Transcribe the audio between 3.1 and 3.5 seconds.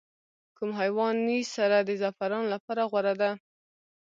ده؟